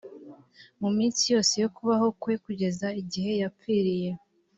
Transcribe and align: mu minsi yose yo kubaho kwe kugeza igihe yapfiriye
mu 0.81 0.89
minsi 0.97 1.23
yose 1.33 1.53
yo 1.63 1.69
kubaho 1.75 2.07
kwe 2.21 2.33
kugeza 2.45 2.87
igihe 3.01 3.31
yapfiriye 3.41 4.09